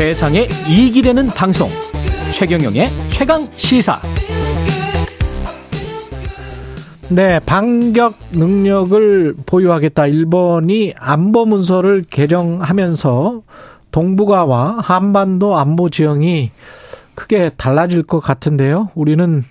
[0.00, 1.68] 세상에 이익이 되는 방송
[2.32, 4.00] 최경영의 최강 시사
[7.10, 10.06] 네, 반격 능력을 보유하겠다.
[10.06, 13.42] 일본이 안보 문서를 개정하면서
[13.92, 16.50] 동북아와 한반도 안보 지형이
[17.14, 18.88] 크게 달라질 것 같은데요.
[18.94, 19.44] 우리는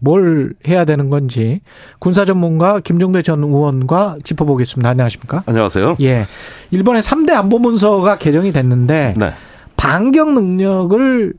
[0.00, 1.62] 뭘 해야 되는 건지
[1.98, 4.90] 군사 전문가 김종대 전 의원과 짚어보겠습니다.
[4.90, 5.44] 안녕하십니까?
[5.46, 5.96] 안녕하세요.
[6.02, 6.26] 예.
[6.72, 9.32] 일본의 3대 안보 문서가 개정이 됐는데 네.
[9.78, 11.32] 반격 능력을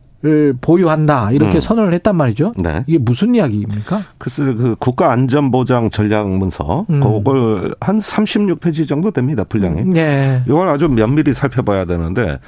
[0.60, 1.62] 보유한다 이렇게 음.
[1.62, 2.54] 선언을 했단 말이죠.
[2.58, 2.84] 네.
[2.88, 4.02] 이게 무슨 이야기입니까?
[4.18, 7.00] 글쎄 그 국가안전보장 전략문서 음.
[7.00, 9.84] 그걸 한 36페이지 정도 됩니다 분량이.
[9.86, 10.42] 네.
[10.46, 12.40] 이걸 아주 면밀히 살펴봐야 되는데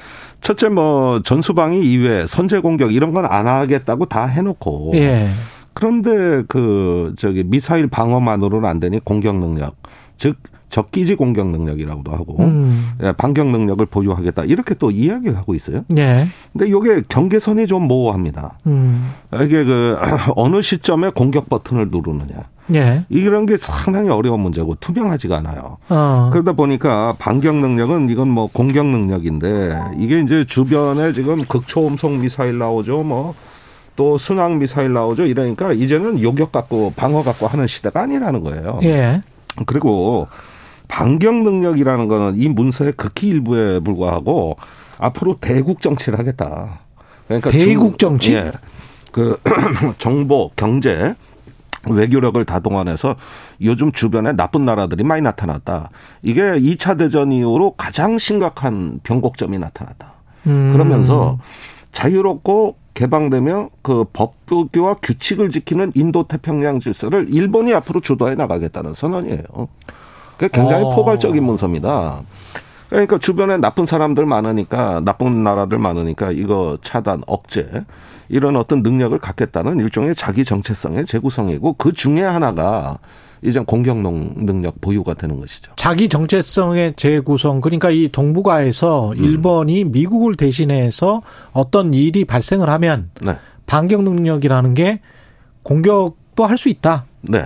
[0.42, 4.92] 첫째 뭐 전수방위 이외 선제 공격 이런 건 안 하겠다고 다 해놓고.
[4.96, 5.30] 예.
[5.74, 9.76] 그런데 그 저기 미사일 방어만으로는 안 되니 공격 능력
[10.18, 10.36] 즉
[10.72, 12.92] 적기지 공격 능력이라고도 하고 음.
[13.04, 15.84] 예, 반격 능력을 보유하겠다 이렇게 또 이야기를 하고 있어요.
[15.88, 16.26] 네.
[16.54, 18.58] 근데 이게 경계선이 좀 모호합니다.
[18.66, 19.12] 음.
[19.44, 19.98] 이게 그
[20.36, 22.50] 어느 시점에 공격 버튼을 누르느냐.
[22.74, 23.04] 예.
[23.10, 25.78] 이런 게 상당히 어려운 문제고 투명하지가 않아요.
[25.90, 26.30] 어.
[26.32, 33.04] 그러다 보니까 반격 능력은 이건 뭐 공격 능력인데 이게 이제 주변에 지금 극초음속 미사일 나오죠.
[33.04, 35.26] 뭐또 순항 미사일 나오죠.
[35.26, 38.80] 이러니까 이제는 요격 갖고 방어 갖고 하는 시대가 아니라는 거예요.
[38.84, 39.22] 예.
[39.66, 40.28] 그리고
[40.92, 44.58] 반격 능력이라는 거는 이 문서의 극히 일부에 불과하고
[45.00, 46.82] 앞으로 대국 정치를 하겠다.
[47.28, 48.36] 그러니까 대국 정치?
[48.36, 48.52] 예.
[49.14, 49.40] 그
[49.98, 51.16] 정보, 경제,
[51.90, 53.16] 외교력을 다 동원해서
[53.62, 55.90] 요즘 주변에 나쁜 나라들이 많이 나타났다.
[56.24, 60.14] 이게 2차 대전 이후로 가장 심각한 변곡점이 나타났다.
[60.48, 60.72] 음.
[60.74, 61.40] 그러면서
[61.94, 69.70] 자유롭고 개방되며 그 법규와 규칙을 지키는 인도 태평양 질서를 일본이 앞으로 주도해 나가겠다는 선언이에요.
[70.50, 70.90] 굉장히 어.
[70.90, 72.22] 포괄적인 문서입니다.
[72.90, 77.84] 그러니까 주변에 나쁜 사람들 많으니까 나쁜 나라들 많으니까 이거 차단 억제
[78.28, 82.98] 이런 어떤 능력을 갖겠다는 일종의 자기 정체성의 재구성이고 그 중에 하나가
[83.44, 85.72] 이제 공격 능력 보유가 되는 것이죠.
[85.76, 89.16] 자기 정체성의 재구성 그러니까 이 동북아에서 음.
[89.16, 93.38] 일본이 미국을 대신해서 어떤 일이 발생을 하면 네.
[93.66, 95.00] 반격 능력이라는 게
[95.64, 97.06] 공격도 할 수 있다.
[97.24, 97.46] 네.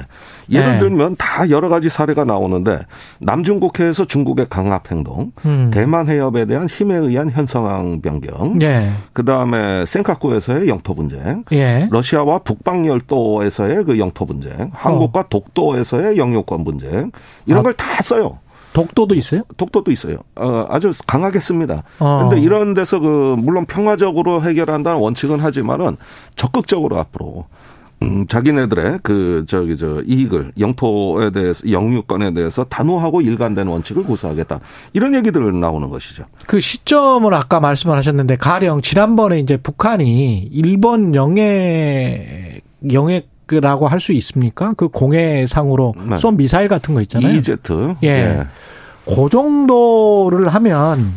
[0.50, 0.80] 예를 네.
[0.80, 2.80] 들면 다 여러 가지 사례가 나오는데
[3.20, 5.72] 남중국해에서 중국의 강압 행동, 음.
[5.74, 8.92] 대만 해협에 대한 힘에 의한 현 상황 변경, 네.
[9.14, 11.88] 그 다음에 센카쿠에서의 영토 분쟁, 예.
[11.92, 15.26] 러시아와 북방 열도에서의 그 영토 분쟁, 한국과 어.
[15.30, 17.12] 독도에서의 영유권 분쟁
[17.46, 17.64] 이런 아.
[17.64, 18.40] 걸다 써요.
[18.76, 19.44] 독도도 있어요?
[19.56, 20.18] 독도도 있어요.
[20.36, 21.84] 어, 아주 강하게 씁니다.
[21.98, 22.40] 그런데 어.
[22.40, 25.96] 이런 데서 그 물론 평화적으로 해결한다는 원칙은 하지만은
[26.36, 27.46] 적극적으로 앞으로
[28.02, 34.60] 음, 자기네들의 그 저기 저 이익을 영토에 대해서 영유권에 대해서 단호하고 일관된 원칙을 고수하겠다
[34.94, 36.26] 이런 얘기들 나오는 것이죠.
[36.46, 42.62] 그 시점을 아까 말씀을 하셨는데 가령 지난번에 이제 북한이 일본 영해
[42.92, 44.74] 영해 라고 할 수 있습니까?
[44.76, 46.18] 그 공해상으로 네.
[46.18, 47.32] 쏜 미사일 같은 거 있잖아요.
[47.38, 47.58] EZ.
[48.04, 48.08] 예.
[48.08, 48.48] 예.
[49.06, 51.14] 그 정도를 하면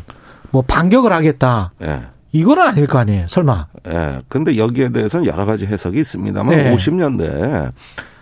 [0.51, 1.73] 뭐 반격을 하겠다.
[1.83, 2.03] 예.
[2.33, 3.67] 이거는 아닐 거 아니에요, 설마.
[3.89, 4.21] 예.
[4.29, 6.77] 근데 여기에 대해서는 여러 가지 해석이 있습니다만 네.
[6.77, 7.73] 50년대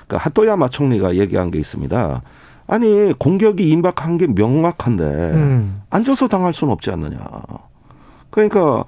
[0.07, 2.23] 그 하토야마 총리가 얘기한 게 있습니다.
[2.69, 5.83] 아니 공격이 임박한 게 명확한데 음.
[5.91, 7.19] 앉아서 당할 수는 없지 않느냐.
[8.31, 8.85] 그러니까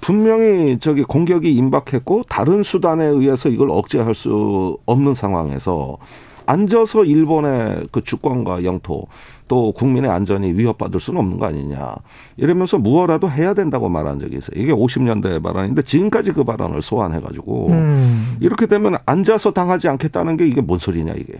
[0.00, 5.98] 분명히 저기 공격이 임박했고 다른 수단에 의해서 이걸 억제할 수 없는 상황에서
[6.46, 9.06] 앉아서 일본의 그 주권과 영토
[9.48, 11.96] 또 국민의 안전이 위협받을 수는 없는 거 아니냐.
[12.36, 14.60] 이러면서 무엇라도 해야 된다고 말한 적이 있어요.
[14.60, 18.36] 이게 50년대 발언인데 지금까지 그 발언을 소환해가지고 음.
[18.40, 21.34] 이렇게 되면 앉아서 당하지 않겠다는 게 이게 뭔 소리냐 이게.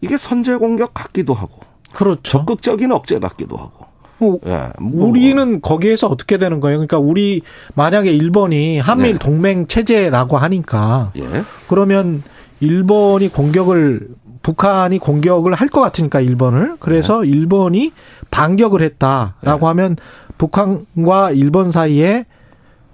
[0.00, 1.60] 이게 선제 공격 같기도 하고.
[1.94, 2.22] 그렇죠.
[2.22, 3.92] 적극적인 억제 같기도 하고.
[4.18, 5.08] 뭐 예, 뭐.
[5.08, 6.78] 우리는 거기에서 어떻게 되는 거예요?
[6.78, 7.42] 그러니까 우리
[7.74, 9.18] 만약에 일본이 한미일 네.
[9.18, 11.42] 동맹 체제라고 하니까 예.
[11.66, 12.22] 그러면
[12.62, 14.08] 일본이 공격을
[14.42, 17.28] 북한이 공격을 할 것 같으니까 일본을 그래서 네.
[17.28, 17.92] 일본이
[18.30, 19.66] 반격을 했다라고 네.
[19.66, 19.96] 하면
[20.38, 22.26] 북한과 일본 사이에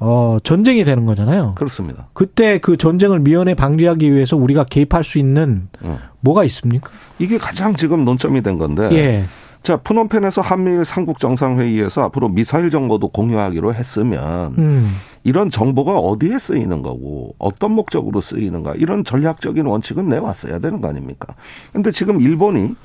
[0.01, 1.55] 어 전쟁이 되는 거잖아요.
[1.57, 2.09] 그렇습니다.
[2.13, 5.97] 그때 그 전쟁을 미연에 방지하기 위해서 우리가 개입할 수 있는 네.
[6.21, 6.91] 뭐가 있습니까?
[7.19, 8.89] 이게 가장 지금 논점이 된 건데.
[8.93, 9.25] 예.
[9.69, 14.97] 자, 푸놈펜에서 한미일 삼국 정상회의에서 앞으로 미사일 정보도 공유하기로 했으면 음.
[15.25, 21.35] 이런 정보가 어디에 쓰이는 거고 어떤 목적으로 쓰이는가 이런 전략적인 원칙은 내왔어야 되는 거 아닙니까?
[21.75, 22.77] 근데 지금 일본이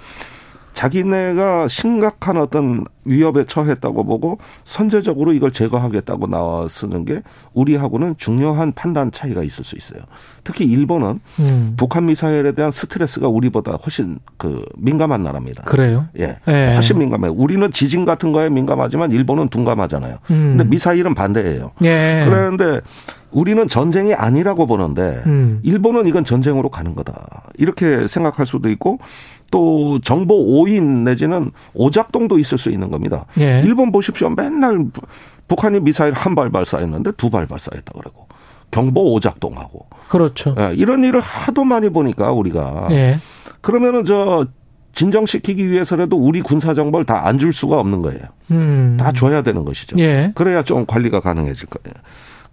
[0.73, 7.21] 자기네가 심각한 어떤 위협에 처했다고 보고 선제적으로 이걸 제거하겠다고 나와 쓰는 게
[7.53, 10.01] 우리하고는 중요한 판단 차이가 있을 수 있어요.
[10.43, 11.73] 특히 일본은 음.
[11.77, 15.63] 북한 미사일에 대한 스트레스가 우리보다 훨씬 그 민감한 나라입니다.
[15.63, 16.07] 그래요?
[16.19, 16.37] 예.
[16.47, 16.73] 예.
[16.73, 17.33] 훨씬 민감해요.
[17.33, 20.17] 우리는 지진 같은 거에 민감하지만 일본은 둔감하잖아요.
[20.31, 20.55] 음.
[20.57, 21.71] 근데 미사일은 반대예요.
[21.83, 22.23] 예.
[22.25, 22.81] 그런데
[23.31, 25.59] 우리는 전쟁이 아니라고 보는데 음.
[25.63, 27.43] 일본은 이건 전쟁으로 가는 거다.
[27.55, 28.99] 이렇게 생각할 수도 있고
[29.53, 33.25] 또 정보 오인 내지는 오작동도 있을 수 있는 겁니다.
[33.39, 33.61] 예.
[33.63, 34.29] 일본 보십시오.
[34.31, 34.85] 맨날
[35.47, 38.27] 북한이 미사일 한 발 발사했는데 두 발 발사했다 그러고
[38.71, 40.55] 경보 오작동하고 그렇죠.
[40.57, 43.19] 예, 이런 일을 하도 많이 보니까 우리가 예.
[43.61, 44.47] 그러면은 저
[44.93, 48.21] 진정시키기 위해서라도 우리 군사 정보를 다 안 줄 수가 없는 거예요.
[48.49, 48.97] 음.
[48.99, 49.97] 다 줘야 되는 것이죠.
[49.99, 50.31] 예.
[50.33, 51.93] 그래야 좀 관리가 가능해질 거예요.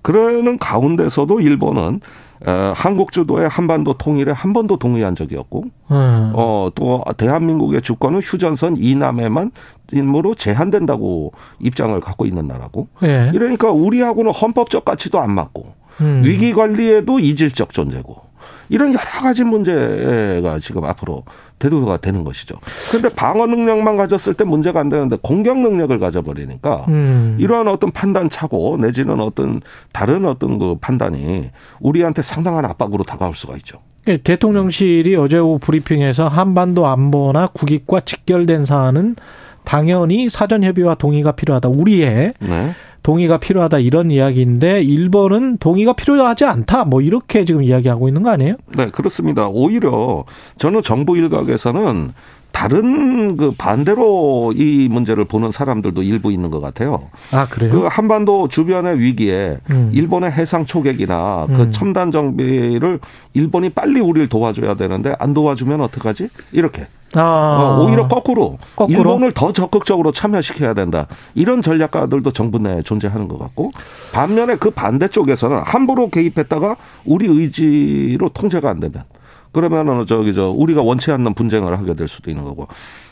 [0.02, 2.00] 그러는 가운데서도 일본은
[2.46, 6.32] 어, 한국 주도의 한반도 통일에 한 번도 동의한 적이 없고, 음.
[6.34, 9.50] 어, 또 대한민국의 주권은 휴전선 이남에만
[9.92, 12.88] 임무로 제한된다고 입장을 갖고 있는 나라고.
[13.02, 13.30] 예.
[13.34, 16.22] 이러니까 우리하고는 헌법적 가치도 안 맞고, 음.
[16.24, 18.29] 위기 관리에도 이질적 존재고.
[18.68, 21.24] 이런 여러 가지 문제가 지금 앞으로
[21.58, 22.56] 대두가 되는 것이죠.
[22.88, 27.36] 그런데 방어 능력만 가졌을 때 문제가 안 되는데 공격 능력을 가져버리니까 음.
[27.38, 29.60] 이러한 어떤 판단 차고 내지는 어떤
[29.92, 31.50] 다른 어떤 그 판단이
[31.80, 33.78] 우리한테 상당한 압박으로 다가올 수가 있죠.
[34.08, 39.16] 예, 대통령실이 어제 오후 브리핑에서 한반도 안보나 국익과 직결된 사안은
[39.64, 41.68] 당연히 사전 협의와 동의가 필요하다.
[41.68, 42.74] 우리의 네.
[43.02, 48.56] 동의가 필요하다 이런 이야기인데 일본은 동의가 필요하지 않다 뭐 이렇게 지금 이야기하고 있는 거 아니에요?
[48.76, 49.48] 네 그렇습니다.
[49.48, 50.24] 오히려
[50.56, 52.12] 저는 정부 일각에서는
[52.52, 57.08] 다른 그 반대로 이 문제를 보는 사람들도 일부 있는 것 같아요.
[57.32, 57.70] 아 그래요?
[57.70, 59.90] 그 한반도 주변의 위기에 음.
[59.94, 61.72] 일본의 해상 초계기나 그 음.
[61.72, 63.00] 첨단 정비를
[63.34, 66.28] 일본이 빨리 우리를 도와줘야 되는데 안 도와주면 어떡하지?
[66.52, 66.86] 이렇게.
[67.14, 67.80] 아.
[67.80, 71.06] 어, 오히려 거꾸로, 거꾸로, 일본을 더 적극적으로 참여시켜야 된다.
[71.34, 73.70] 이런 전략가들도 정부 내에 존재하는 것 같고
[74.12, 79.02] 반면에 그 반대쪽에서는 함부로 개입했다가 우리 의지로 통제가 안 되면
[79.52, 82.68] 그러면은 저기 저 우리가 원치 않는 분쟁을 하게 될 수도 있는 거고.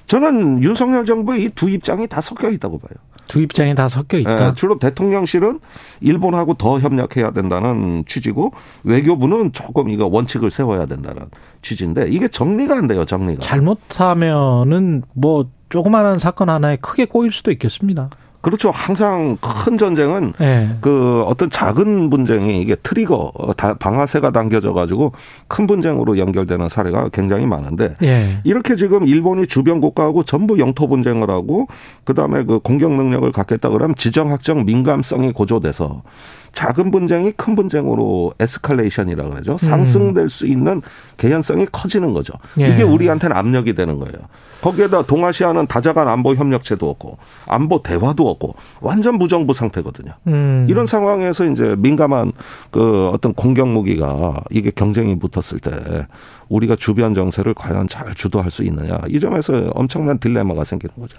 [0.06, 2.93] 저는 윤석열 정부의 이 두 입장이 다 섞여 있다고 봐요.
[3.26, 4.37] 두 입장이 다 섞여 있다.
[4.37, 5.61] 네, 주로 대통령실은
[6.00, 8.52] 일본하고 더 협력해야 된다는 취지고
[8.85, 11.26] 외교부는 조금 이거 원칙을 세워야 된다는
[11.61, 13.05] 취지인데 이게 정리가 안 돼요.
[13.05, 13.43] 정리가.
[13.43, 18.08] 잘못하면은 뭐 조그마한 사건 하나에 크게 꼬일 수도 있겠습니다.
[18.40, 18.70] 그렇죠.
[18.70, 20.76] 항상 큰 전쟁은 네.
[20.81, 23.32] 그 어떤 작은 분쟁이 이게 트리거
[23.81, 25.12] 방아쇠가 당겨져 가지고
[25.49, 28.40] 큰 분쟁으로 연결되는 사례가 굉장히 많은데 네.
[28.44, 31.67] 이렇게 지금 일본이 주변 국가하고 전부 영토 분쟁을 하고
[32.05, 36.02] 그다음에 그 공격 능력을 갖겠다 그러면 지정 학적 민감성이 고조돼서
[36.53, 39.53] 작은 분쟁이 큰 분쟁으로 에스컬레이션이라 그러죠.
[39.53, 39.56] 음.
[39.59, 40.83] 상승될 수 있는
[41.17, 42.35] 개연성이 커지는 거죠.
[42.61, 42.69] 예.
[42.69, 44.15] 이게 우리한테는 압력이 되는 거예요.
[44.61, 50.12] 거기에다 동아시아는 다자간 안보 협력체도 없고 안보 대화도 없고 완전 무정부 상태거든요.
[50.27, 50.67] 음.
[50.69, 52.33] 이런 상황에서 이제 민감한
[52.71, 56.06] 그 어떤 공격 무기가 이게 경쟁이 붙었을 때
[56.49, 61.17] 우리가 주변 정세를 과연 잘 주도할 수 있느냐 이 점에서 엄청난 딜레마가 생기는 거죠.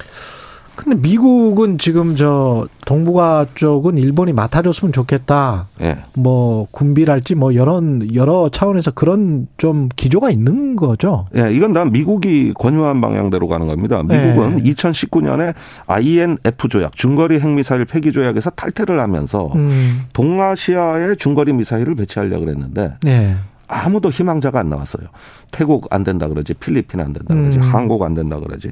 [0.79, 5.67] 근데 미국은 지금 저 동북아 쪽은 일본이 맡아줬으면 좋겠다.
[5.81, 5.97] 예.
[6.15, 7.81] 뭐 군비랄지 뭐 여러
[8.15, 11.27] 여러 차원에서 그런 좀 기조가 있는 거죠.
[11.35, 14.01] 예, 이건 다 미국이 권유한 방향대로 가는 겁니다.
[14.03, 14.71] 미국은 예.
[14.71, 15.53] 2019년에
[15.87, 20.05] INF 조약 중거리 핵미사일 폐기 조약에서 탈퇴를 하면서 음.
[20.13, 23.35] 동아시아에 중거리 미사일을 배치하려고 그랬는데 예.
[23.67, 25.07] 아무도 희망자가 안 나왔어요.
[25.51, 27.61] 태국 안 된다 그러지, 필리핀 안 된다 그러지, 음.
[27.63, 28.71] 한국 안 된다 그러지.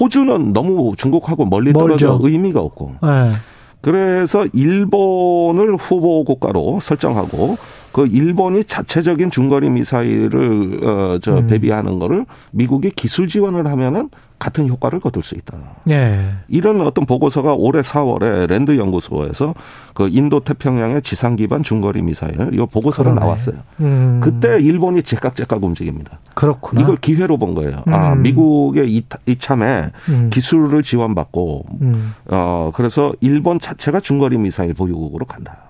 [0.00, 2.26] 호주는 너무 중국하고 멀리 떨어져 멀죠.
[2.28, 2.94] 의미가 없고.
[3.02, 3.32] 네.
[3.80, 7.56] 그래서 일본을 후보 국가로 설정하고
[7.92, 11.46] 그 일본이 자체적인 중거리 미사일을 어저 음.
[11.48, 15.54] 배비하는 거를 미국이 기술 지원을 하면은 같은 효과를 거둘 수 있다.
[15.84, 16.30] 네.
[16.48, 19.54] 이런 어떤 보고서가 올해 4월에 랜드 연구소에서
[19.92, 23.56] 그 인도 태평양의 지상 기반 중거리 미사일 이 보고서가 나왔어요.
[23.80, 24.20] 음.
[24.22, 26.18] 그때 일본이 제깍제깍 움직입니다.
[26.34, 26.80] 그렇구나.
[26.80, 27.82] 이걸 기회로 본 거예요.
[27.86, 27.92] 아, 음.
[27.92, 28.90] 아 미국의
[29.26, 30.30] 이 참에 음.
[30.32, 32.14] 기술을 지원받고 음.
[32.28, 35.69] 어 그래서 일본 자체가 중거리 미사일 보유국으로 간다.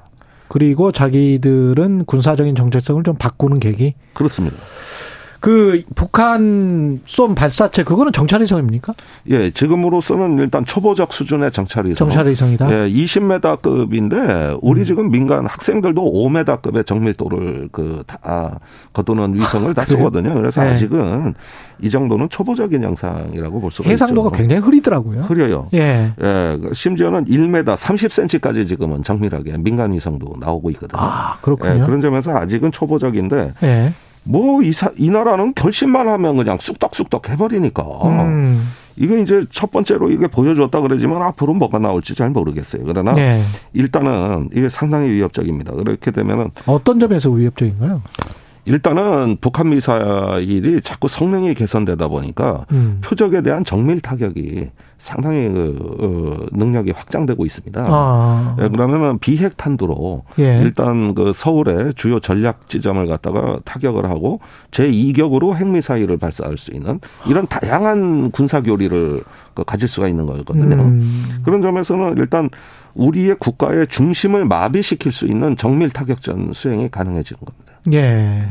[0.50, 3.94] 그리고 자기들은 군사적인 정체성을 좀 바꾸는 계기.
[4.14, 4.56] 그렇습니다.
[5.40, 8.92] 그 북한 쏜 발사체 그거는 정찰 위성입니까?
[9.30, 11.94] 예, 지금으로서는 일단 초보적 수준의 정찰 위성.
[12.08, 12.70] 정찰 위성이다.
[12.70, 14.84] 예, 20m급인데 우리 음.
[14.84, 18.58] 지금 민간 학생들도 5m급의 정밀도를 그 다
[18.92, 20.34] 거두는 위성을 아, 다 쏘거든요.
[20.34, 20.70] 그래서 네.
[20.70, 21.34] 아직은
[21.80, 23.94] 이 정도는 초보적인 영상이라고 볼 수가 해상도가 있죠.
[23.94, 25.22] 해상도가 굉장히 흐리더라고요.
[25.22, 25.68] 흐려요.
[25.74, 26.12] 예.
[26.20, 26.58] 예.
[26.72, 31.00] 심지어는 1m 30cm까지 지금은 정밀하게 민간 위성도 나오고 있거든요.
[31.00, 31.80] 아, 그렇군요.
[31.80, 33.92] 예, 그런 점에서 아직은 초보적인데 예.
[34.24, 37.82] 뭐, 이, 사, 이 나라는 결심만 하면 그냥 쑥덕쑥덕 해버리니까.
[37.82, 38.70] 음.
[38.96, 42.84] 이게 이제 첫 번째로 이게 보여줬다 그러지만 앞으로 뭐가 나올지 잘 모르겠어요.
[42.84, 43.42] 그러나 네.
[43.72, 45.72] 일단은 이게 상당히 위협적입니다.
[45.72, 48.02] 그렇게 되면은 어떤 점에서 위협적인가요?
[48.64, 53.00] 일단은 북한 미사일이 자꾸 성능이 개선되다 보니까 음.
[53.02, 57.84] 표적에 대한 정밀 타격이 상당히 그 어, 능력이 확장되고 있습니다.
[57.88, 58.56] 아.
[58.60, 60.60] 예, 그러면은 비핵 탄두로 예.
[60.60, 64.40] 일단 그 서울의 주요 전략 지점을 갖다가 타격을 하고
[64.70, 69.24] 제 2격으로 핵미사일을 발사할 수 있는 이런 다양한 군사 교리를
[69.54, 70.76] 그 가질 수가 있는 거거든요.
[70.76, 71.40] 음.
[71.44, 72.50] 그런 점에서는 일단
[72.94, 77.69] 우리의 국가의 중심을 마비시킬 수 있는 정밀 타격전 수행이 가능해지는 겁니다.
[77.92, 78.46] 예.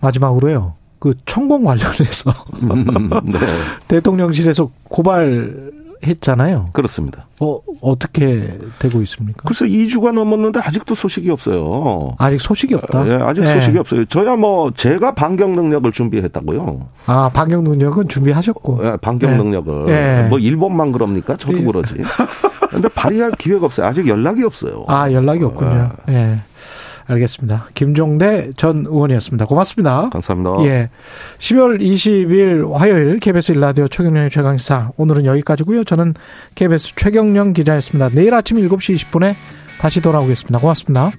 [0.00, 0.74] 마지막으로요.
[0.98, 2.30] 그 천공 관련해서
[2.62, 3.38] 음, 네.
[3.88, 6.70] 대통령실에서 고발했잖아요.
[6.72, 7.26] 그렇습니다.
[7.40, 9.42] 어, 어떻게 되고 있습니까?
[9.44, 12.14] 글쎄 2주가 넘었는데 아직도 소식이 없어요.
[12.18, 13.08] 아직 소식이 없다?
[13.08, 13.46] 예, 아직 예.
[13.46, 14.04] 소식이 없어요.
[14.04, 16.86] 저야 뭐 제가 반경 능력을 준비했다고요.
[17.06, 18.80] 아, 반경 능력은 준비하셨고.
[18.84, 19.36] 예, 반경 예.
[19.36, 19.88] 능력을.
[19.88, 20.28] 예.
[20.28, 21.36] 뭐 일본만 그럽니까?
[21.36, 21.64] 저도 예.
[21.64, 21.94] 그러지.
[22.70, 23.86] 근데 발휘할 기회가 없어요.
[23.86, 24.84] 아직 연락이 없어요.
[24.86, 25.90] 아, 연락이 없군요.
[26.10, 26.38] 예.
[27.08, 27.12] 예.
[27.12, 27.68] 알겠습니다.
[27.74, 29.46] 김종대 전 의원이었습니다.
[29.46, 30.08] 고맙습니다.
[30.10, 30.64] 감사합니다.
[30.64, 30.90] 예.
[31.38, 35.84] 12월 20일 화요일 KBS 일라디오 최경련의 최강시사 오늘은 여기까지고요.
[35.84, 36.14] 저는
[36.54, 38.10] KBS 최경령 기자였습니다.
[38.10, 39.34] 내일 아침 7시 20분에
[39.78, 40.58] 다시 돌아오겠습니다.
[40.58, 41.12] 고맙습니다.